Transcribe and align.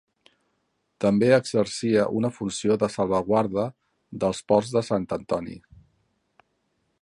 També 1.03 1.27
exercia 1.35 2.05
una 2.21 2.31
funció 2.37 2.77
de 2.85 2.89
salvaguarda 2.95 3.67
del 4.25 4.41
port 4.53 4.75
de 4.79 4.83
Sant 4.89 5.07
Antoni. 5.19 5.61